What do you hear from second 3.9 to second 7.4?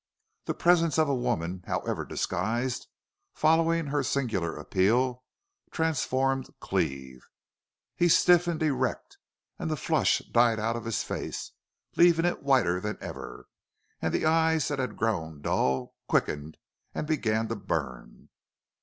singular appeal, transformed Cleve.